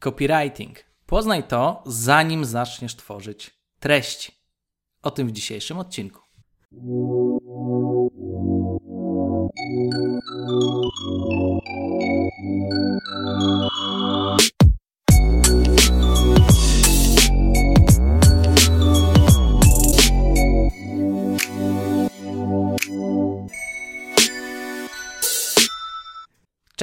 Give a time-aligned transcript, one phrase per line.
[0.00, 0.76] Copywriting.
[1.06, 3.50] Poznaj to, zanim zaczniesz tworzyć
[3.80, 4.32] treści.
[5.02, 6.20] O tym w dzisiejszym odcinku.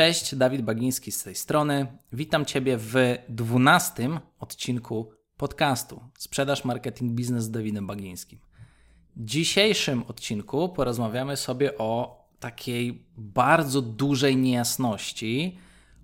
[0.08, 1.88] Cześć, Dawid Bagiński z tej strony.
[2.14, 2.96] Witam Ciebie w
[3.30, 8.40] dwunastym odcinku podcastu Sprzedaż, Marketing, Biznes z Dawidem Bagińskim.
[9.16, 15.58] W dzisiejszym odcinku porozmawiamy sobie o takiej bardzo dużej niejasności,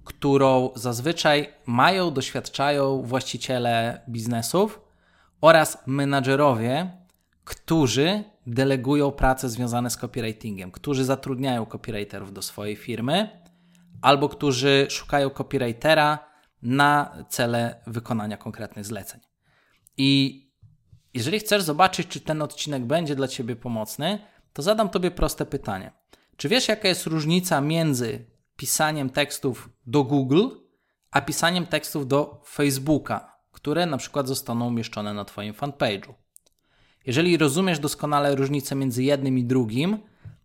[0.03, 4.81] którą zazwyczaj mają, doświadczają właściciele biznesów
[5.41, 6.91] oraz menadżerowie,
[7.43, 13.42] którzy delegują prace związane z copywritingiem, którzy zatrudniają copywriterów do swojej firmy
[14.03, 16.19] albo którzy szukają copywritera
[16.61, 19.19] na cele wykonania konkretnych zleceń.
[19.97, 20.43] I
[21.13, 24.19] jeżeli chcesz zobaczyć, czy ten odcinek będzie dla Ciebie pomocny,
[24.53, 25.91] to zadam Tobie proste pytanie.
[26.37, 30.47] Czy wiesz, jaka jest różnica między pisaniem tekstów do Google,
[31.11, 36.13] a pisaniem tekstów do Facebooka, które na przykład zostaną umieszczone na Twoim fanpage'u?
[37.05, 39.97] Jeżeli rozumiesz doskonale różnicę między jednym i drugim,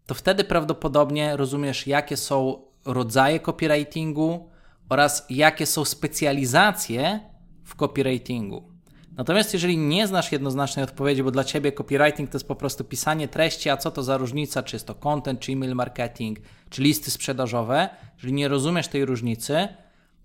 [0.06, 4.50] to wtedy prawdopodobnie rozumiesz, jakie są rodzaje copywritingu
[4.88, 7.20] oraz jakie są specjalizacje
[7.64, 8.78] w copywritingu.
[9.16, 13.28] Natomiast jeżeli nie znasz jednoznacznej odpowiedzi, bo dla ciebie copywriting to jest po prostu pisanie
[13.28, 16.38] treści, a co to za różnica, czy jest to content, czy email marketing,
[16.70, 19.68] czy listy sprzedażowe, jeżeli nie rozumiesz tej różnicy,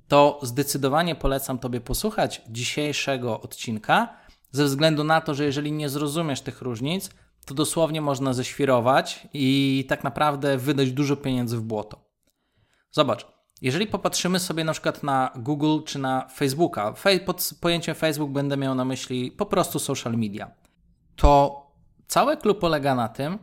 [0.08, 4.14] to zdecydowanie polecam tobie posłuchać dzisiejszego odcinka,
[4.52, 7.10] ze względu na to, że jeżeli nie zrozumiesz tych różnic,
[7.46, 12.03] to dosłownie można ześwirować i tak naprawdę wydać dużo pieniędzy w błoto.
[12.96, 13.28] Zobacz,
[13.62, 16.94] jeżeli popatrzymy sobie na przykład na Google czy na Facebooka,
[17.26, 20.52] pod pojęciem Facebook będę miał na myśli po prostu social media,
[21.16, 21.64] to
[22.08, 23.40] cały klub polega na tym,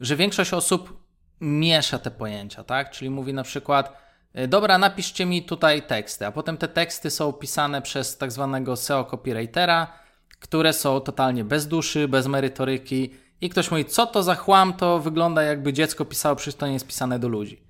[0.00, 1.04] że większość osób
[1.40, 2.90] miesza te pojęcia, tak?
[2.90, 3.92] Czyli mówi na przykład,
[4.34, 8.76] e, dobra, napiszcie mi tutaj teksty, a potem te teksty są pisane przez tak zwanego
[8.76, 9.92] SEO copywritera,
[10.40, 13.10] które są totalnie bez duszy, bez merytoryki
[13.40, 16.72] i ktoś mówi, co to za chłam, to wygląda jakby dziecko pisało, przecież to nie
[16.72, 17.63] jest pisane do ludzi.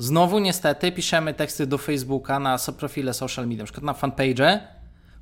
[0.00, 4.60] Znowu niestety piszemy teksty do Facebooka na profile social media, na przykład na fanpage,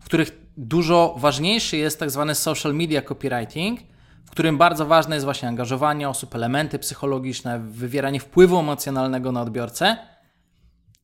[0.00, 3.80] w których dużo ważniejszy jest tak zwany social media copywriting,
[4.24, 9.96] w którym bardzo ważne jest właśnie angażowanie osób, elementy psychologiczne, wywieranie wpływu emocjonalnego na odbiorcę.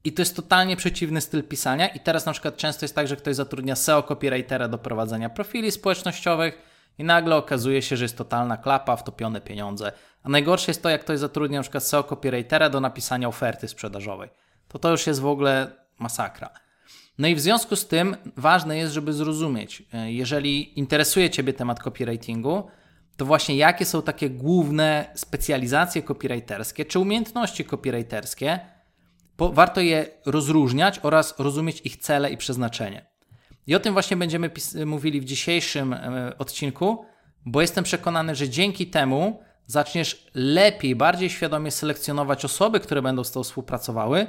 [0.05, 1.89] I to jest totalnie przeciwny styl pisania.
[1.89, 5.73] I teraz na przykład często jest tak, że ktoś zatrudnia SEO copywritera do prowadzenia profili
[5.73, 9.93] społecznościowych i nagle okazuje się, że jest totalna klapa, wtopione pieniądze.
[10.23, 14.31] A najgorsze jest to, jak ktoś zatrudnia przykład SEO copywritera do napisania oferty sprzedażowej.
[14.69, 16.51] To to już jest w ogóle masakra.
[17.19, 21.81] No i w związku z tym ważne jest, żeby zrozumieć, e, jeżeli interesuje Ciebie temat
[21.81, 22.69] copywritingu,
[23.17, 28.61] to właśnie jakie są takie główne specjalizacje copywriterskie czy umiejętności copywriterskie,
[29.39, 33.14] warto je rozróżniać oraz rozumieć ich cele i przeznaczenie.
[33.67, 34.51] I o tym właśnie będziemy
[34.87, 37.05] mówili w dzisiejszym e, odcinku,
[37.47, 43.33] bo jestem przekonany, że dzięki temu zaczniesz lepiej, bardziej świadomie selekcjonować osoby, które będą z
[43.33, 44.27] Tobą współpracowały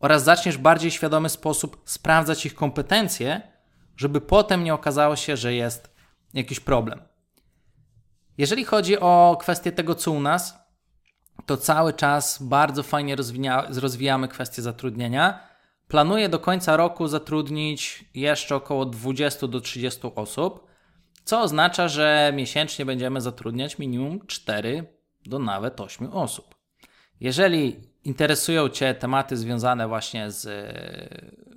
[0.00, 3.40] oraz zaczniesz w bardziej świadomy sposób sprawdzać ich kompetencje,
[3.96, 5.94] żeby potem nie okazało się, że jest
[6.34, 7.02] jakiś problem.
[8.38, 10.58] Jeżeli chodzi o kwestię tego, co u nas,
[11.46, 13.16] to cały czas bardzo fajnie
[13.80, 15.40] rozwijamy kwestię zatrudnienia.
[15.88, 20.68] Planuję do końca roku zatrudnić jeszcze około 20 do 30 osób
[21.28, 24.84] co oznacza, że miesięcznie będziemy zatrudniać minimum 4
[25.26, 26.54] do nawet 8 osób.
[27.20, 31.52] Jeżeli interesują Cię tematy związane właśnie z e,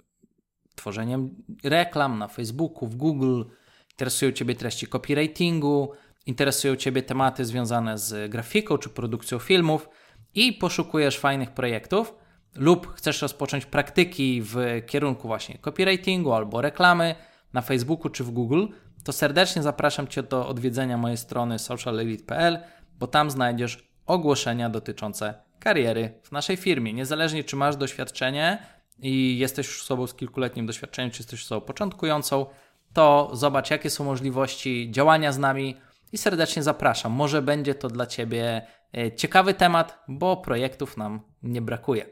[0.75, 3.44] tworzeniem reklam na Facebooku, w Google,
[3.91, 5.91] interesują Ciebie treści copywritingu,
[6.25, 9.90] interesują Ciebie tematy związane z grafiką czy produkcją filmów
[10.36, 12.14] i poszukujesz fajnych projektów,
[12.56, 17.16] lub chcesz rozpocząć praktyki w kierunku właśnie copywritingu albo reklamy
[17.53, 18.66] na Facebooku czy w Google,
[19.03, 22.59] to serdecznie zapraszam Cię do odwiedzenia mojej strony socialelite.pl,
[22.99, 26.93] bo tam znajdziesz ogłoszenia dotyczące kariery w naszej firmie.
[26.93, 28.58] Niezależnie czy masz doświadczenie
[28.99, 32.46] i jesteś już osobą z kilkuletnim doświadczeniem, czy jesteś osobą początkującą,
[32.93, 35.76] to zobacz, jakie są możliwości działania z nami
[36.11, 37.11] i serdecznie zapraszam.
[37.11, 38.61] Może będzie to dla Ciebie
[38.97, 42.05] e, ciekawy temat, bo projektów nam nie brakuje.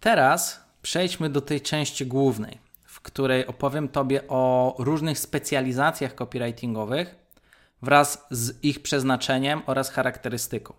[0.00, 2.64] Teraz przejdźmy do tej części głównej
[3.04, 7.14] której opowiem Tobie o różnych specjalizacjach copywritingowych
[7.82, 10.74] wraz z ich przeznaczeniem oraz charakterystyką.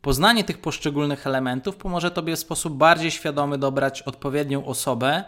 [0.00, 5.24] Poznanie tych poszczególnych elementów pomoże Tobie w sposób bardziej świadomy dobrać odpowiednią osobę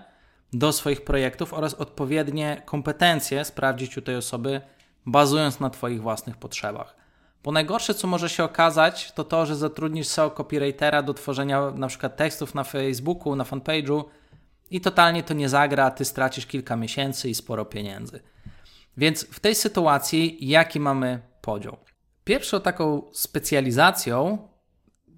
[0.53, 4.61] do swoich projektów oraz odpowiednie kompetencje sprawdzić u tej osoby,
[5.07, 6.96] bazując na Twoich własnych potrzebach.
[7.47, 11.87] Bo najgorsze, co może się okazać, to to, że zatrudnisz SEO copywritera do tworzenia na
[11.89, 14.05] przykład tekstów na Facebooku, na fanpage'u
[14.71, 18.21] i totalnie to nie zagra, a ty stracisz kilka miesięcy i sporo pieniędzy.
[18.97, 21.77] Więc w tej sytuacji jaki mamy podział?
[22.25, 24.49] Pierwszą taką specjalizacją,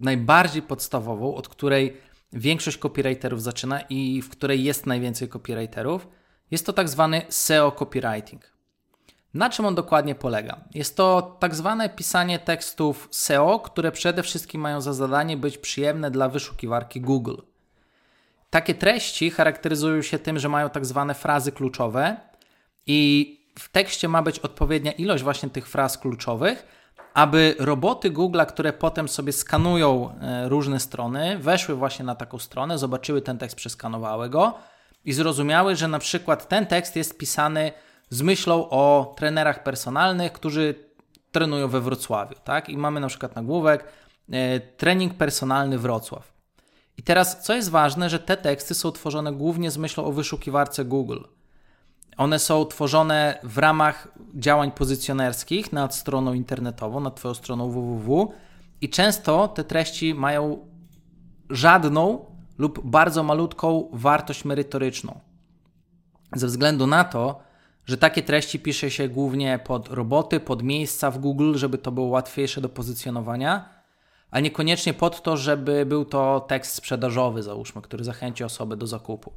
[0.01, 1.97] najbardziej podstawową, od której
[2.33, 6.09] większość copywriterów zaczyna i w której jest najwięcej copywriterów,
[6.51, 8.58] jest to tak zwany SEO copywriting.
[9.35, 10.61] Na czym on dokładnie polega?
[10.75, 16.11] Jest to tak zwane pisanie tekstów SEO, które przede wszystkim mają za zadanie być przyjemne
[16.11, 17.37] dla wyszukiwarki Google.
[18.51, 22.17] Takie treści charakteryzują się tym, że mają tak zwane frazy kluczowe
[22.87, 26.67] i w tekście ma być odpowiednia ilość właśnie tych fraz kluczowych,
[27.15, 32.79] aby roboty Google, które potem sobie skanują e, różne strony, weszły właśnie na taką stronę,
[32.79, 34.55] zobaczyły ten tekst, przeskanowały go
[35.05, 37.73] i zrozumiały, że na przykład ten tekst jest pisany
[38.11, 40.75] z myślą o trenerach personalnych, którzy
[41.33, 42.69] trenują we Wrocławiu, tak?
[42.69, 43.85] I mamy na przykład nagłówek
[44.31, 46.33] e, trening personalny Wrocław.
[46.97, 50.85] I teraz, co jest ważne, że te teksty są tworzone głównie z myślą o wyszukiwarce
[50.85, 51.21] Google.
[52.17, 58.33] One są tworzone w ramach działań pozycjonerskich nad stroną internetową, nad Twoją stroną www
[58.81, 60.67] i często te treści mają
[61.51, 62.25] żadną
[62.59, 65.21] lub bardzo malutką wartość merytoryczną.
[66.35, 67.41] Ze względu na to,
[67.89, 72.07] że takie treści pisze się głównie pod roboty, pod miejsca w Google, żeby to było
[72.07, 73.69] łatwiejsze do pozycjonowania,
[74.31, 79.33] a niekoniecznie pod to, żeby był to tekst sprzedażowy, załóżmy, który zachęci osobę do zakupu.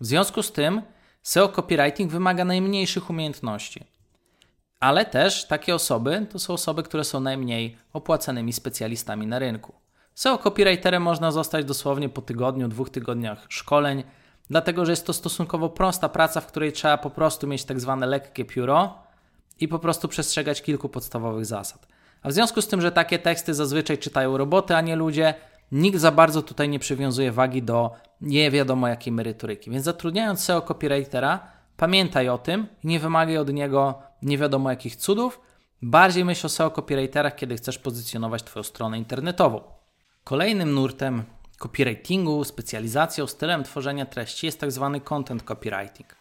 [0.00, 0.82] W związku z tym
[1.22, 3.84] SEO copywriting wymaga najmniejszych umiejętności.
[4.80, 9.72] Ale też takie osoby to są osoby, które są najmniej opłacanymi specjalistami na rynku.
[10.14, 14.04] SEO copywriterem można zostać dosłownie po tygodniu, dwóch tygodniach szkoleń,
[14.52, 18.06] dlatego że jest to stosunkowo prosta praca, w której trzeba po prostu mieć tak zwane
[18.06, 18.94] lekkie pióro
[19.60, 21.86] i po prostu przestrzegać kilku podstawowych zasad.
[22.22, 25.34] A w związku z tym, że takie teksty zazwyczaj czytają roboty, a nie ludzie,
[25.72, 27.90] nikt za bardzo tutaj nie przywiązuje wagi do
[28.20, 29.70] nie wiadomo jakiej merytoryki.
[29.70, 31.40] Więc zatrudniając SEO copywritera,
[31.76, 35.40] pamiętaj o tym nie wymagaj od niego nie wiadomo jakich cudów.
[35.82, 39.60] Bardziej myśl o SEO copywriterach, kiedy chcesz pozycjonować Twoją stronę internetową.
[40.24, 41.24] Kolejnym nurtem
[41.62, 46.16] copywritingu, specjalizacją, stylem tworzenia treści jest tak zwany content copywriting.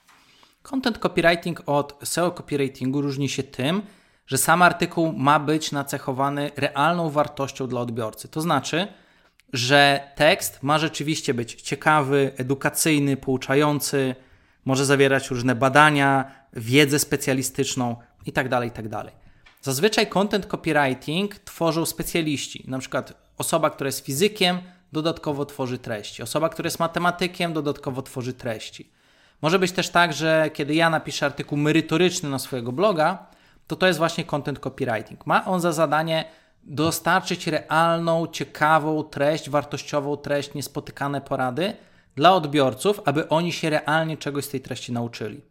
[0.61, 3.81] Content copywriting od SEO copywritingu różni się tym,
[4.27, 8.27] że sam artykuł ma być nacechowany realną wartością dla odbiorcy.
[8.27, 8.87] To znaczy,
[9.53, 14.15] że tekst ma rzeczywiście być ciekawy, edukacyjny, pouczający,
[14.65, 17.95] może zawierać różne badania, wiedzę specjalistyczną
[18.25, 18.49] itd.
[18.49, 18.89] Tak itd.
[18.89, 19.13] Tak
[19.61, 24.59] Zazwyczaj content copywriting tworzą specjaliści, na przykład osoba, która jest fizykiem,
[24.91, 28.91] dodatkowo tworzy treści, osoba, która jest matematykiem, dodatkowo tworzy treści.
[29.41, 33.25] Może być też tak, że kiedy ja napiszę artykuł merytoryczny na swojego bloga,
[33.67, 35.25] to to jest właśnie content copywriting.
[35.25, 36.25] Ma on za zadanie
[36.63, 41.73] dostarczyć realną, ciekawą treść, wartościową treść, niespotykane porady
[42.15, 45.41] dla odbiorców, aby oni się realnie czegoś z tej treści nauczyli.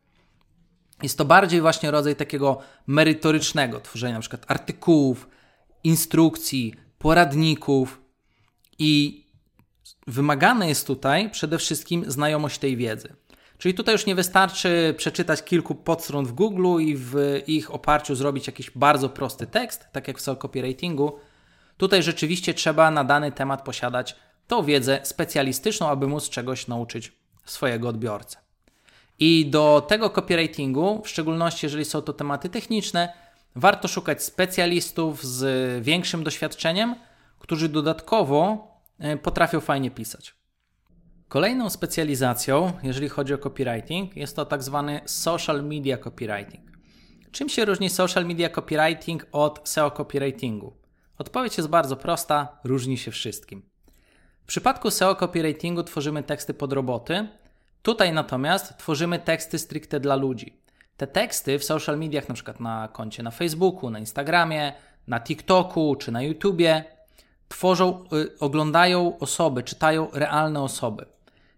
[1.03, 5.29] Jest to bardziej właśnie rodzaj takiego merytorycznego tworzenia, przykład artykułów,
[5.85, 8.01] instrukcji, poradników
[8.79, 9.20] i
[10.07, 13.17] wymagane jest tutaj przede wszystkim znajomość tej wiedzy.
[13.59, 18.47] Czyli tutaj już nie wystarczy przeczytać kilku podstron w Google i w ich oparciu zrobić
[18.47, 21.19] jakiś bardzo prosty tekst, tak jak w SEO copywritingu.
[21.77, 24.17] Tutaj rzeczywiście trzeba na dany temat posiadać
[24.47, 27.13] tą wiedzę specjalistyczną, aby móc czegoś nauczyć
[27.45, 28.39] swojego odbiorcę.
[29.19, 33.13] I do tego copywritingu, w szczególności jeżeli są to tematy techniczne,
[33.57, 36.95] warto szukać specjalistów z większym doświadczeniem,
[37.39, 38.70] którzy dodatkowo
[39.23, 40.35] potrafią fajnie pisać.
[41.29, 46.71] Kolejną specjalizacją, jeżeli chodzi o copywriting, jest to tak zwany social media copywriting.
[47.31, 50.77] Czym się różni social media copywriting od SEO copywritingu?
[51.19, 53.63] Odpowiedź jest bardzo prosta, różni się wszystkim.
[54.43, 57.29] W przypadku SEO copywritingu tworzymy teksty pod roboty,
[57.83, 60.63] tutaj natomiast tworzymy teksty stricte dla ludzi.
[60.97, 64.73] Te teksty w social mediach, na przykład na koncie na Facebooku, na Instagramie,
[65.07, 66.85] na TikToku czy na YouTubie,
[67.51, 71.07] tworzą, y, oglądają osoby, czytają realne osoby.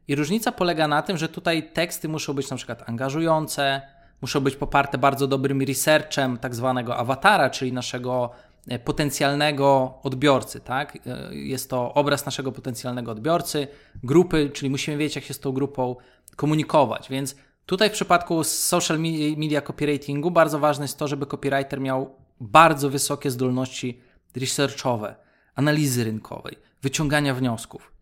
[0.08, 3.82] I różnica polega na tym, że tutaj teksty muszą być na przykład angażujące,
[4.22, 8.30] muszą być poparte bardzo dobrym researchem tak zwanego awatara, czyli naszego
[8.68, 10.98] e, potencjalnego odbiorcy, tak?
[11.06, 13.68] E, jest to obraz naszego potencjalnego odbiorcy,
[14.04, 15.96] grupy, czyli musimy wiedzieć, jak się z tą grupą
[16.36, 17.08] komunikować.
[17.10, 18.98] Więc tutaj w przypadku social
[19.36, 24.00] media copywritingu bardzo ważne jest to, żeby copywriter miał bardzo wysokie zdolności
[24.36, 25.14] researchowe,
[25.54, 27.92] analizy rynkowej, wyciągania wniosków.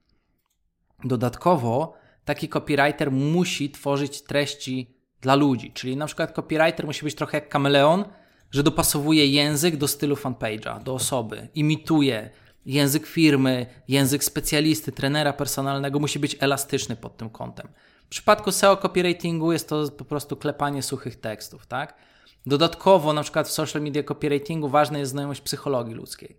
[1.05, 5.73] Dodatkowo taki copywriter musi tworzyć treści dla ludzi.
[5.73, 8.05] Czyli na przykład copywriter musi być trochę jak kameleon,
[8.51, 12.31] że dopasowuje język do stylu fanpage'a, do osoby, imituje
[12.67, 17.69] język firmy, język specjalisty, trenera personalnego, musi być elastyczny pod tym kątem.
[18.07, 21.95] W przypadku SEO copywritingu jest to po prostu klepanie suchych tekstów, tak?
[22.47, 26.39] Dodatkowo, na przykład w social media copywritingu ważna jest znajomość psychologii ludzkiej,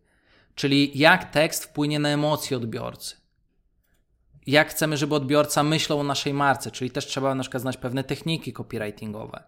[0.56, 3.16] czyli jak tekst wpłynie na emocje odbiorcy.
[4.48, 8.04] Jak chcemy, żeby odbiorca myślał o naszej marce, czyli też trzeba na przykład znać pewne
[8.04, 9.44] techniki copywritingowe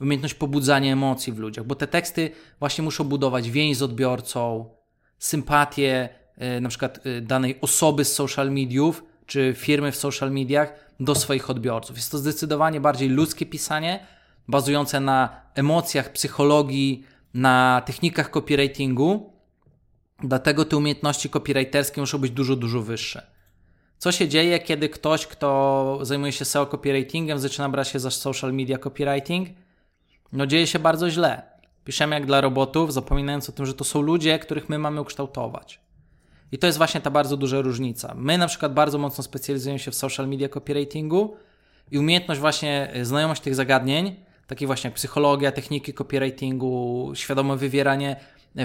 [0.00, 4.70] umiejętność pobudzania emocji w ludziach, bo te teksty właśnie muszą budować więź z odbiorcą,
[5.18, 10.72] sympatię e, na przykład e, danej osoby z social mediów czy firmy w social mediach
[11.00, 11.96] do swoich odbiorców.
[11.96, 14.06] Jest to zdecydowanie bardziej ludzkie pisanie,
[14.48, 19.32] bazujące na emocjach, psychologii, na technikach copywritingu.
[20.22, 23.26] Dlatego te umiejętności copywriterskie muszą być dużo, dużo wyższe.
[23.98, 28.54] Co się dzieje, kiedy ktoś, kto zajmuje się SEO copywritingiem, zaczyna brać się za social
[28.54, 29.48] media copywriting?
[30.32, 31.42] No dzieje się bardzo źle.
[31.84, 35.80] Piszemy jak dla robotów, zapominając o tym, że to są ludzie, których my mamy ukształtować.
[36.52, 38.14] I to jest właśnie ta bardzo duża różnica.
[38.16, 41.36] My na przykład bardzo mocno specjalizujemy się w social media copywritingu
[41.90, 48.16] i umiejętność właśnie, e, znajomość tych zagadnień, takie właśnie jak psychologia, techniki copywritingu, świadome wywieranie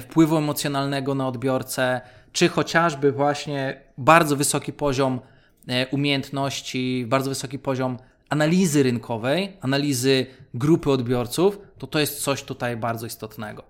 [0.02, 5.20] wpływu emocjonalnego na odbiorcę, czy chociażby właśnie bardzo wysoki poziom
[5.68, 7.98] e, umiejętności, bardzo wysoki poziom
[8.30, 13.64] analizy rynkowej, analizy grupy odbiorców, to to jest coś tutaj bardzo istotnego.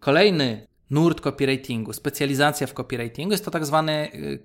[0.00, 4.38] Kolejny nurt copywritingu, specjalizacja w copywritingu jest to tak zwany y,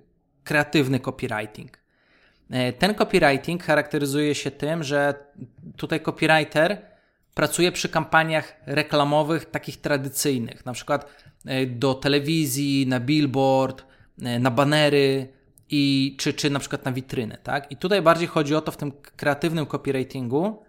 [0.44, 1.78] kreatywny copywriting.
[2.50, 5.14] E, ten copywriting charakteryzuje się tym, że
[5.76, 6.89] tutaj copywriter
[7.34, 11.06] pracuje przy kampaniach reklamowych takich tradycyjnych, na przykład
[11.46, 13.84] e, do telewizji, na billboard,
[14.22, 15.28] e, na banery,
[15.70, 17.72] i, czy, czy na przykład na witryny, tak?
[17.72, 20.62] I tutaj bardziej chodzi o to w tym kreatywnym copywritingu,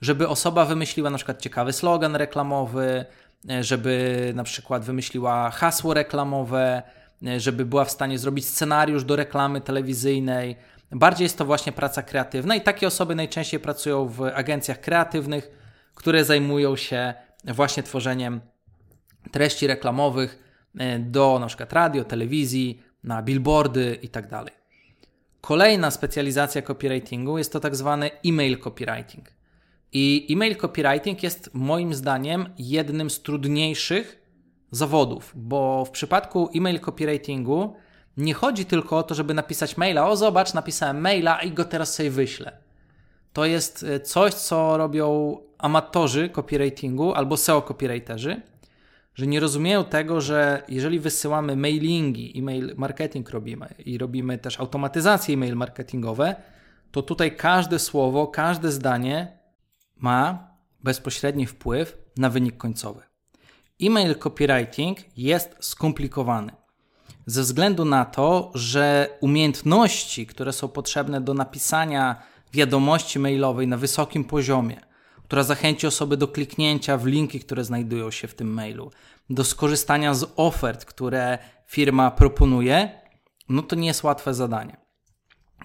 [0.00, 3.04] żeby osoba wymyśliła na przykład ciekawy slogan reklamowy,
[3.50, 6.82] e, żeby na przykład wymyśliła hasło reklamowe,
[7.38, 10.56] żeby była w stanie zrobić scenariusz do reklamy telewizyjnej.
[10.92, 15.59] Bardziej jest to właśnie praca kreatywna i takie osoby najczęściej pracują w agencjach kreatywnych,
[16.00, 17.14] które zajmują się
[17.44, 18.40] właśnie tworzeniem
[19.30, 20.38] treści reklamowych
[20.78, 24.28] e, do na przykład radio, telewizji, na billboardy i tak.
[25.40, 29.28] Kolejna specjalizacja copywritingu jest to tak zwany e-mail copywriting.
[29.92, 34.22] I e-mail copywriting jest moim zdaniem jednym z trudniejszych
[34.70, 37.76] zawodów, bo w przypadku e-mail copywritingu
[38.16, 40.08] nie chodzi tylko o to, żeby napisać maila.
[40.08, 42.58] O, zobacz, napisałem maila i go teraz sobie wyślę.
[43.32, 48.42] To jest e, coś, co robią amatorzy copywritingu albo SEO copywriterzy,
[49.14, 55.34] że nie rozumieją tego, że jeżeli wysyłamy mailingi, e-mail marketing robimy i robimy też automatyzacje
[55.34, 56.36] e-mail marketingowe,
[56.90, 59.38] to tutaj każde słowo, każde zdanie
[59.96, 60.50] ma
[60.82, 63.02] bezpośredni wpływ na wynik końcowy.
[63.82, 66.52] E-mail copywriting jest skomplikowany
[67.26, 74.24] ze względu na to, że umiejętności, które są potrzebne do napisania wiadomości mailowej na wysokim
[74.24, 74.80] poziomie,
[75.30, 78.90] która zachęci osoby do kliknięcia w linki, które znajdują się w tym mailu,
[79.30, 83.00] do skorzystania z ofert, które firma proponuje,
[83.48, 84.76] no to nie jest łatwe zadanie.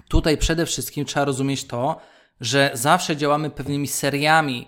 [0.09, 1.99] Tutaj przede wszystkim trzeba rozumieć to,
[2.41, 4.67] że zawsze działamy pewnymi seriami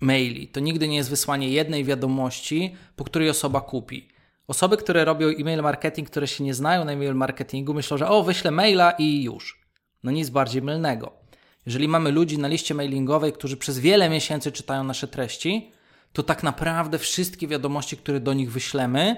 [0.00, 0.48] maili.
[0.48, 4.08] To nigdy nie jest wysłanie jednej wiadomości, po której osoba kupi.
[4.46, 8.22] Osoby, które robią e-mail marketing, które się nie znają na e-mail marketingu, myślą, że o,
[8.22, 9.60] wyślę maila i już.
[10.02, 11.25] No nic bardziej mylnego.
[11.66, 15.72] Jeżeli mamy ludzi na liście mailingowej, którzy przez wiele miesięcy czytają nasze treści,
[16.12, 19.16] to tak naprawdę wszystkie wiadomości, które do nich wyślemy,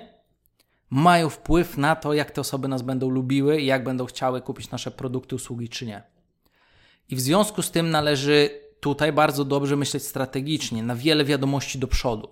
[0.90, 4.70] mają wpływ na to, jak te osoby nas będą lubiły i jak będą chciały kupić
[4.70, 6.02] nasze produkty, usługi czy nie.
[7.08, 8.50] I w związku z tym należy
[8.80, 12.28] tutaj bardzo dobrze myśleć strategicznie, na wiele wiadomości do przodu.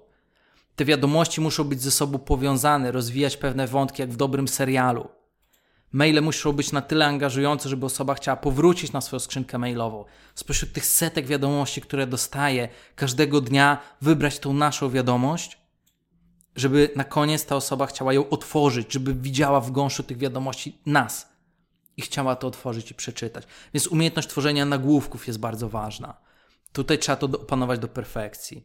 [0.76, 5.08] Te wiadomości muszą być ze sobą powiązane, rozwijać pewne wątki, jak w dobrym serialu.
[5.92, 10.04] Maile muszą być na tyle angażujące, żeby osoba chciała powrócić na swoją skrzynkę mailową.
[10.34, 15.58] Spośród tych setek wiadomości, które dostaje każdego dnia, wybrać tą naszą wiadomość,
[16.56, 21.28] żeby na koniec ta osoba chciała ją otworzyć, żeby widziała w gąszczu tych wiadomości nas
[21.96, 23.44] i chciała to otworzyć i przeczytać.
[23.74, 26.16] Więc umiejętność tworzenia nagłówków jest bardzo ważna.
[26.72, 28.64] Tutaj trzeba to opanować do perfekcji.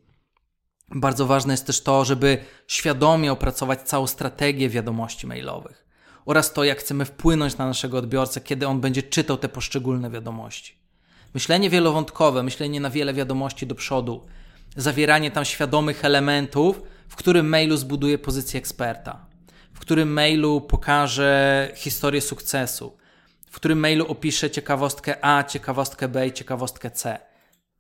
[0.90, 2.38] Bardzo ważne jest też to, żeby
[2.68, 5.91] świadomie opracować całą strategię wiadomości mailowych
[6.26, 10.76] oraz to, jak chcemy wpłynąć na naszego odbiorcę, kiedy on będzie czytał te poszczególne wiadomości.
[11.34, 14.26] Myślenie wielowątkowe, myślenie na wiele wiadomości do przodu,
[14.76, 19.26] zawieranie tam świadomych elementów, w którym mailu zbuduje pozycję eksperta,
[19.74, 22.98] w którym mailu pokaże historię sukcesu,
[23.52, 27.20] w którym mailu opiszę ciekawostkę A, ciekawostkę B i ciekawostkę C.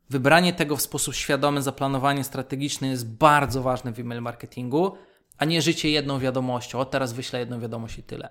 [0.09, 4.97] Wybranie tego w sposób świadomy, zaplanowanie strategiczne jest bardzo ważne w e-mail marketingu,
[5.41, 6.79] a nie życie jedną wiadomością.
[6.79, 8.29] O, teraz wyślę jedną wiadomość i tyle.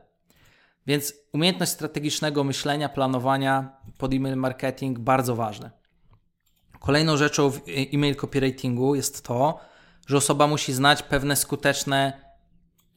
[0.86, 5.70] Więc umiejętność strategicznego myślenia, planowania pod e-mail marketing bardzo ważne.
[6.80, 7.60] Kolejną rzeczą w
[7.94, 9.58] e-mail copywritingu jest to,
[10.06, 12.12] że osoba musi znać pewne skuteczne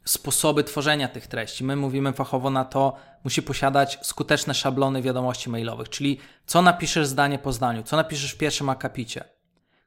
[0.06, 1.64] sposoby tworzenia tych treści.
[1.64, 7.40] My mówimy fachowo na to, musi posiadać skuteczne szablony wiadomości mailowych, czyli co napiszesz zdanie
[7.40, 9.24] po zdaniu, co napiszesz w pierwszym akapicie.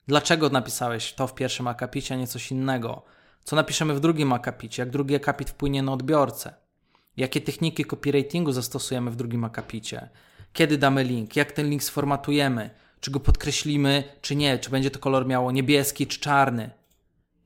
[0.08, 3.15] Dlaczego napisałeś to w pierwszym akapicie, a nie coś innego?
[3.46, 4.82] Co napiszemy w drugim akapicie?
[4.82, 6.54] Jak drugi akapit wpłynie na odbiorcę?
[7.16, 10.08] Jakie techniki copywritingu zastosujemy w drugim akapicie?
[10.52, 11.36] Kiedy damy link?
[11.36, 12.70] Jak ten link sformatujemy?
[13.00, 14.58] Czy go podkreślimy, czy nie?
[14.58, 16.70] Czy będzie to kolor miało niebieski, czy czarny?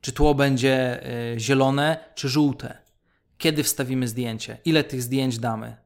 [0.01, 1.03] Czy tło będzie
[1.33, 2.77] y, zielone, czy żółte?
[3.37, 4.57] Kiedy wstawimy zdjęcie?
[4.65, 5.77] Ile tych zdjęć damy?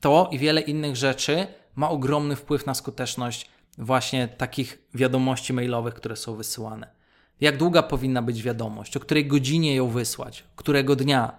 [0.00, 6.16] To i wiele innych rzeczy ma ogromny wpływ na skuteczność właśnie takich wiadomości mailowych, które
[6.16, 7.01] są wysyłane.
[7.42, 8.96] Jak długa powinna być wiadomość?
[8.96, 10.44] O której godzinie ją wysłać?
[10.56, 11.38] Którego dnia?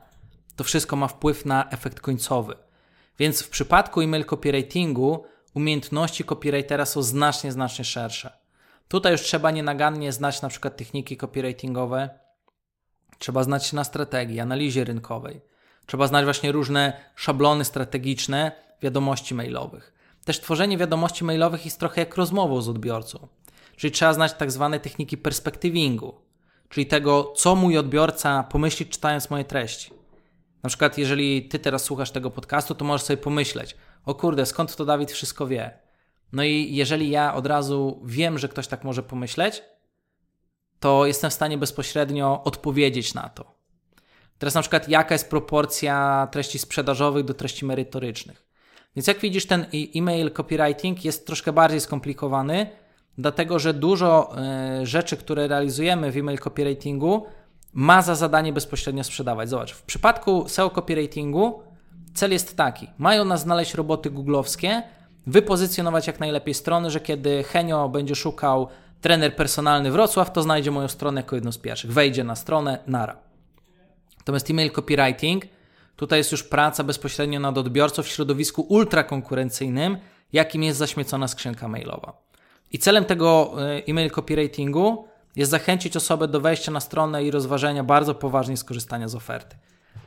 [0.56, 2.56] To wszystko ma wpływ na efekt końcowy.
[3.20, 8.38] Więc w przypadku e-mail copywritingu umiejętności copywritera są znacznie, znacznie szersze.
[8.88, 12.10] Tutaj już trzeba nienagannie znać na przykład techniki copywritingowe,
[13.18, 15.42] trzeba znać się na strategii, analizie rynkowej,
[15.86, 19.94] trzeba znać właśnie różne szablony strategiczne wiadomości mailowych.
[20.26, 23.28] Też tworzenie wiadomości mailowych jest trochę jak rozmową z odbiorcą,
[23.76, 26.14] czyli trzeba znać tak zwane techniki perspektywingu,
[26.70, 29.92] czyli tego, co mój odbiorca pomyśli czytając moje treści.
[30.64, 34.76] Na przykład, jeżeli ty teraz słuchasz tego podcastu, to możesz sobie pomyśleć: O kurde, skąd
[34.76, 35.80] to Dawid wszystko wie?
[36.32, 39.64] No i jeżeli ja od razu wiem, że ktoś tak może pomyśleć,
[40.80, 43.56] to jestem w stanie bezpośrednio odpowiedzieć na to.
[44.38, 48.46] Teraz na przykład jaka jest proporcja treści sprzedażowych do treści merytorycznych.
[48.96, 49.66] Więc jak widzisz, ten
[49.96, 52.70] e-mail copywriting jest troszkę bardziej skomplikowany,
[53.18, 54.36] dlatego że dużo
[54.82, 57.26] y, rzeczy, które realizujemy w e-mail copywritingu,
[57.74, 59.50] ma za zadanie bezpośrednio sprzedawać.
[59.50, 61.64] Zobacz, w przypadku SEO copywritingu
[62.14, 64.84] cel jest taki: mają nas znaleźć roboty googlowskie,
[65.28, 68.68] wypozycjonować jak najlepiej strony, że kiedy Henio będzie szukał
[69.02, 71.94] trener personalny Wrocław, to znajdzie moją stronę jako jedną z pierwszych.
[71.94, 73.18] Wejdzie na stronę, nara.
[74.18, 75.46] Natomiast email copywriting,
[75.96, 79.98] tutaj jest już praca bezpośrednio nad odbiorcą w środowisku ultrakonkurencyjnym,
[80.34, 82.14] jakim jest zaśmiecona skrzynka mailowa.
[82.74, 87.84] I celem tego e, email copywritingu jest zachęcić osobę do wejścia na stronę i rozważenia
[87.84, 89.56] bardzo poważnie skorzystania z oferty.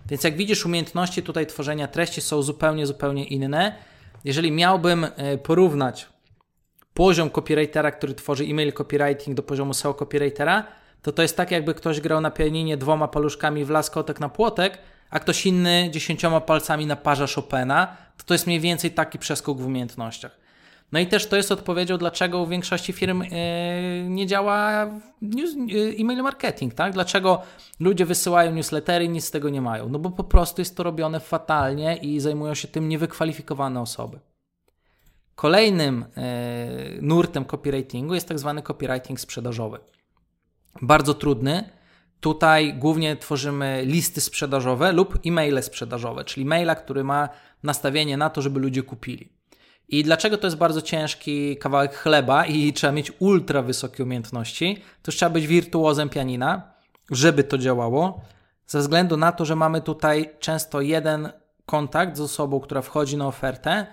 [0.06, 3.72] Więc jak widzisz, umiejętności tutaj tworzenia treści są zupełnie, zupełnie inne
[4.26, 6.06] jeżeli miałbym e, porównać
[6.94, 10.66] poziom copywritera, który tworzy e-mail copywriting do poziomu SEO copywritera,
[11.02, 14.78] to to jest tak, jakby ktoś grał na pianinie dwoma paluszkami w laskotek na płotek,
[15.10, 19.58] a ktoś inny dziesięcioma palcami na parze Chopina, to to jest mniej więcej taki przeskok
[19.58, 20.45] w umiejętnościach.
[20.92, 23.28] No i też to jest odpowiedzią, dlaczego u większości firm e,
[24.08, 24.88] nie działa e,
[25.98, 26.92] e-mail marketing, tak?
[26.92, 27.42] Dlaczego
[27.80, 29.88] ludzie wysyłają newslettery i nic z tego nie mają?
[29.88, 34.20] No bo po prostu jest to robione fatalnie i zajmują się tym niewykwalifikowane osoby.
[35.34, 36.04] Kolejnym
[37.02, 39.78] nurtem copywritingu jest tak zwany copywriting sprzedażowy.
[40.82, 41.70] Bardzo trudny.
[42.20, 47.28] Tutaj głównie tworzymy listy sprzedażowe lub e-maile sprzedażowe, czyli maila, który ma
[47.62, 49.35] nastawienie na to, żeby ludzie kupili.
[49.88, 54.82] I dlaczego to jest bardzo ciężki kawałek chleba i trzeba mieć ultra wysokie umiejętności?
[55.02, 56.62] To trzeba być wirtuozem pianina,
[57.10, 58.20] żeby to działało,
[58.66, 61.32] ze względu na to, że mamy tutaj często jeden
[61.66, 63.86] kontakt z osobą, która wchodzi na ofertę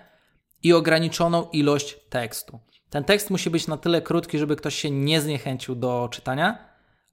[0.63, 2.59] i ograniczoną ilość tekstu.
[2.89, 6.57] Ten tekst musi być na tyle krótki, żeby ktoś się nie zniechęcił do czytania,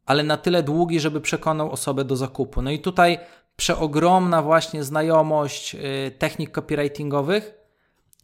[0.06, 2.62] ale na tyle długi, żeby przekonał osobę do zakupu.
[2.62, 3.18] No i tutaj
[3.56, 5.78] przeogromna właśnie znajomość y,
[6.18, 7.59] technik copywritingowych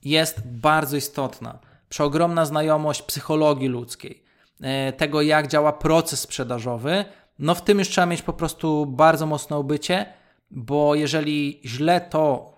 [0.06, 1.58] jest bardzo istotna.
[1.88, 4.22] Przeogromna znajomość psychologii ludzkiej,
[4.60, 7.04] e, tego jak działa proces sprzedażowy,
[7.38, 10.06] no w tym już trzeba mieć po prostu bardzo mocne obycie,
[10.50, 12.54] bo jeżeli źle to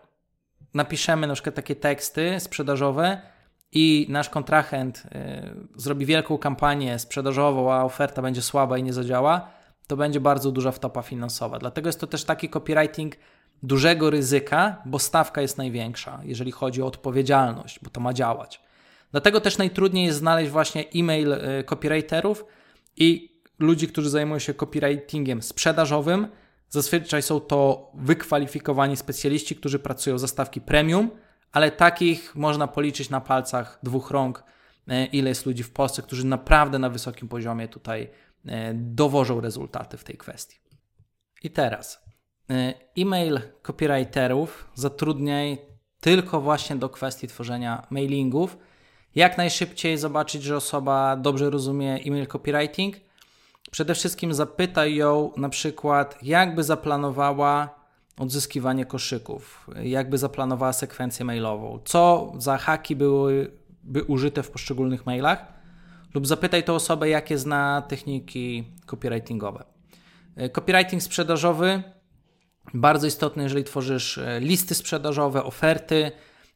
[0.74, 3.20] napiszemy na przykład takie teksty sprzedażowe
[3.72, 9.50] i nasz kontrahent y, zrobi wielką kampanię sprzedażową, a oferta będzie słaba i nie zadziała,
[9.86, 11.58] to będzie bardzo duża wtopa finansowa.
[11.58, 13.16] Dlatego jest to też taki copywriting
[13.62, 18.60] dużego ryzyka, bo stawka jest największa, jeżeli chodzi o odpowiedzialność, bo to ma działać.
[19.10, 22.44] Dlatego też najtrudniej jest znaleźć właśnie e-mail y, copywriterów
[22.96, 26.28] i ludzi, którzy zajmują się copywritingiem sprzedażowym.
[26.68, 31.10] Zazwyczaj są to wykwalifikowani specjaliści, którzy pracują za stawki premium,
[31.52, 34.44] ale takich można policzyć na palcach dwóch rąk,
[34.88, 39.96] y, ile jest ludzi w Polsce, którzy naprawdę na wysokim poziomie tutaj y, dowożą rezultaty
[39.96, 40.58] w tej kwestii.
[41.42, 42.17] I teraz, E,
[42.98, 45.58] e-mail copywriterów zatrudniaj
[46.00, 48.58] tylko właśnie do kwestii tworzenia mailingów.
[49.14, 52.96] Jak najszybciej zobaczyć, że osoba dobrze rozumie e-mail copywriting.
[53.70, 57.78] Przede wszystkim zapytaj ją na przykład, jakby zaplanowała
[58.18, 65.46] odzyskiwanie koszyków, jakby zaplanowała sekwencję mailową, co za haki byłyby użyte w poszczególnych mailach,
[66.14, 69.64] lub zapytaj tę osobę, jakie zna techniki copywritingowe.
[70.52, 71.82] Copywriting sprzedażowy
[72.74, 76.10] bardzo istotny, jeżeli tworzysz e, listy sprzedażowe, oferty.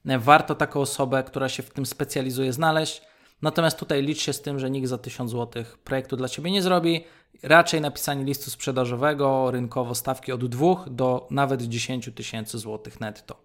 [0.07, 3.03] E, warto taką osobę, która się w tym specjalizuje, znaleźć.
[3.42, 6.62] Natomiast tutaj licz się z tym, że nikt za 1000 zł projektu dla Ciebie nie
[6.62, 7.05] zrobi.
[7.42, 13.37] Raczej napisanie listu sprzedażowego, rynkowo stawki od 2 do nawet 10 tysięcy złotych netto.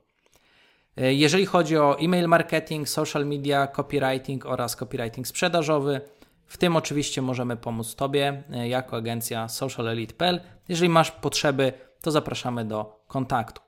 [0.98, 6.02] E, jeżeli chodzi o e-mail marketing, social media, copywriting oraz copywriting sprzedażowy,
[6.48, 10.42] w tym oczywiście możemy pomóc Tobie jako agencja socialelite.pl.
[10.70, 13.62] Jeżeli masz potrzeby to zapraszamy do kontaktu.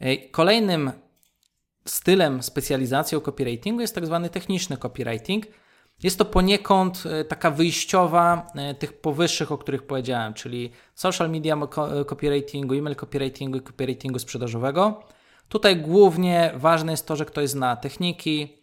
[0.00, 0.92] E, kolejnym
[1.84, 5.46] stylem specjalizacją copywritingu jest tak zwany techniczny copywriting.
[6.02, 11.56] Jest to poniekąd e, taka wyjściowa e, tych powyższych, o których powiedziałem, czyli social media
[12.06, 15.02] copywritingu, e-mail copywritingu i copywritingu sprzedażowego.
[15.48, 18.58] Tutaj głównie ważne jest to, że ktoś zna techniki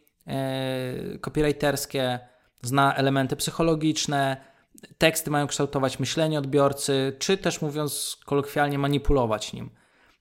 [1.22, 2.20] copywriterskie,
[2.62, 4.38] zna elementy psychologiczne,
[4.98, 9.70] teksty mają kształtować myślenie odbiorcy, czy też mówiąc kolokwialnie, manipulować nim.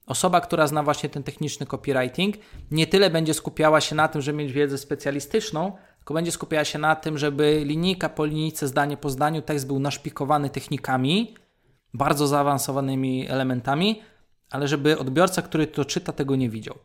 [0.07, 2.37] Osoba, która zna właśnie ten techniczny copywriting,
[2.71, 6.79] nie tyle będzie skupiała się na tym, żeby mieć wiedzę specjalistyczną, tylko będzie skupiała się
[6.79, 11.35] na tym, żeby linijka po linijce, zdanie po zdaniu, tekst był naszpikowany technikami,
[11.95, 14.03] bardzo zaawansowanymi elementami,
[14.51, 16.79] ale żeby odbiorca, który to czyta, tego nie widział.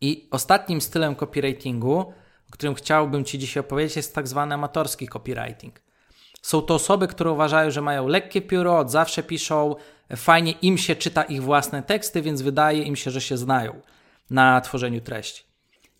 [0.00, 1.98] I ostatnim stylem copywritingu,
[2.48, 5.87] o którym chciałbym Ci dzisiaj opowiedzieć, jest tak zwany amatorski copywriting.
[6.48, 9.76] Są to osoby, które uważają, że mają lekkie pióro, od zawsze piszą,
[10.16, 13.80] fajnie im się czyta ich własne teksty, więc wydaje im się, że się znają
[14.30, 15.44] na tworzeniu treści.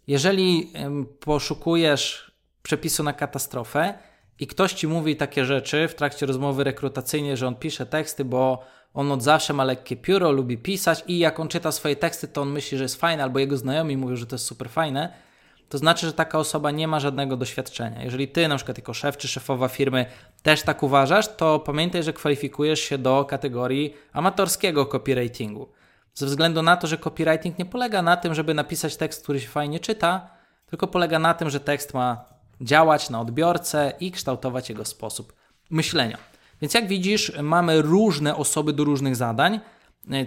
[0.07, 0.73] Jeżeli
[1.21, 2.33] poszukujesz
[2.63, 3.99] przepisu na katastrofę
[4.41, 8.65] i ktoś ci mówi takie rzeczy w trakcie rozmowy rekrutacyjnej, że on pisze teksty, bo
[8.95, 12.43] on od zawsze ma lekkie pióro, lubi pisać i jak on czyta swoje teksty, to
[12.43, 15.28] on myśli, że jest fajne, albo jego znajomi mówią, że to jest super fajne,
[15.69, 18.03] to znaczy, że taka osoba nie ma żadnego doświadczenia.
[18.03, 20.07] Jeżeli ty, na przykład jako szef czy szefowa firmy,
[20.43, 25.69] też tak uważasz, to pamiętaj, że kwalifikujesz się do kategorii amatorskiego copywritingu.
[26.15, 29.49] Ze względu na to, że copywriting nie polega na tym, żeby napisać tekst, który się
[29.49, 30.31] fajnie czyta,
[30.67, 32.25] tylko polega na tym, że tekst ma
[32.61, 35.33] działać na odbiorcę i kształtować jego sposób
[35.71, 36.19] myślenia.
[36.63, 39.61] Więc jak widzisz, mamy różne osoby do różnych zadań.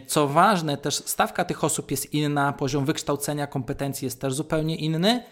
[0.07, 5.23] Co ważne, też stawka tych osób jest inna, poziom wykształcenia, kompetencji jest też zupełnie inny.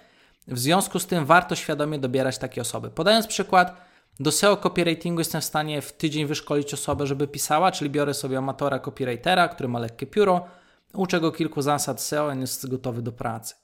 [0.48, 2.90] W związku z tym warto świadomie dobierać takie osoby.
[2.90, 3.82] Podając przykład,
[4.20, 8.38] do SEO copywritingu jestem w stanie w tydzień wyszkolić osobę, żeby pisała, czyli biorę sobie
[8.38, 10.46] amatora copywritera, który ma lekkie pióro,
[10.94, 13.56] uczę go kilku zasad SEO i jest gotowy do pracy.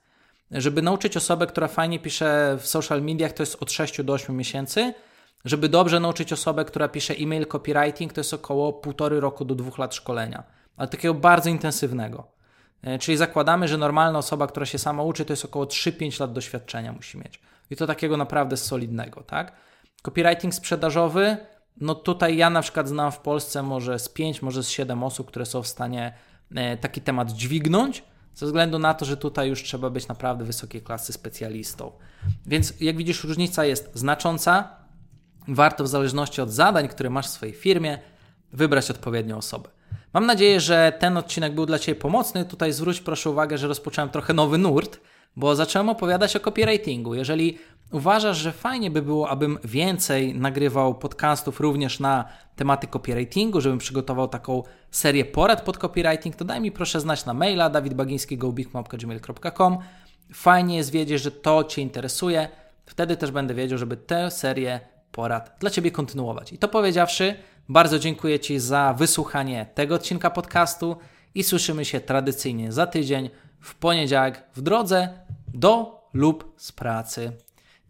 [0.51, 4.37] Żeby nauczyć osobę, która fajnie pisze w social mediach, to jest od 6 do 8
[4.37, 4.93] miesięcy.
[5.45, 9.71] Żeby dobrze nauczyć osobę, która pisze e-mail copywriting, to jest około 1,5 roku do 2
[9.77, 12.27] lat szkolenia ale takiego bardzo intensywnego.
[12.81, 16.33] E, czyli zakładamy, że normalna osoba, która się sama uczy, to jest około 3-5 lat
[16.33, 17.39] doświadczenia musi mieć.
[17.69, 19.51] I to takiego naprawdę solidnego, tak?
[20.01, 21.37] Copywriting sprzedażowy,
[21.77, 25.27] no tutaj ja na przykład znam w Polsce może z 5, może z 7 osób,
[25.27, 26.13] które są w stanie
[26.55, 28.03] e, taki temat dźwignąć,
[28.35, 31.91] ze względu na to, że tutaj już trzeba być naprawdę wysokiej klasy specjalistą.
[32.45, 34.69] Więc jak widzisz, różnica jest znacząca.
[35.47, 37.99] Warto w zależności od zadań, które masz w swojej firmie,
[38.53, 39.69] wybrać odpowiednią osobę.
[40.15, 42.45] Mam nadzieję, że ten odcinek był dla Ciebie pomocny.
[42.45, 44.99] Tutaj zwróć proszę uwagę, że rozpocząłem trochę nowy nurt,
[45.35, 47.15] bo zacząłem opowiadać o copywritingu.
[47.15, 47.57] Jeżeli
[47.91, 52.25] uważasz, że fajnie by było, abym więcej nagrywał podcastów również na
[52.55, 57.33] tematy copywritingu, żebym przygotował taką serię porad pod copywriting, to daj mi proszę znać na
[57.33, 59.77] maila dawidbagiński.gobigmapka.gmail.com
[60.33, 62.49] Fajnie jest wiedzieć, że to Cię interesuje.
[62.85, 64.79] Wtedy też będę wiedział, żeby tę serię
[65.11, 66.53] porad dla Ciebie kontynuować.
[66.53, 67.35] I to powiedziawszy,
[67.69, 70.97] bardzo dziękuję Ci za wysłuchanie tego odcinka podcastu
[71.35, 75.09] i słyszymy się tradycyjnie za tydzień w poniedziałek w drodze
[75.53, 77.31] do lub z pracy.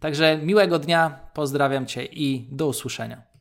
[0.00, 3.26] Także miłego dnia, pozdrawiam Cię i do usłyszenia.